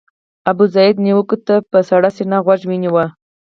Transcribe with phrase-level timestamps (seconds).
[0.49, 3.03] ابوزید نیوکو ته په سړه سینه غوږ ونیو.